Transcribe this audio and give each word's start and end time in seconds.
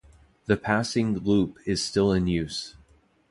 The 0.47 0.57
passing 0.57 1.15
loop 1.15 1.59
is 1.63 1.83
still 1.85 2.11
in 2.11 2.25
use. 2.25 2.75